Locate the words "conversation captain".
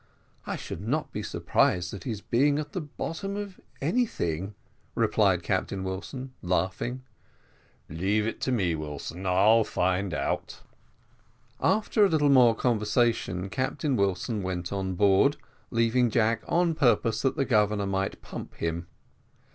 12.55-13.95